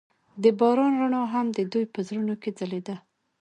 [0.43, 2.95] د باران رڼا هم د دوی په زړونو کې ځلېده.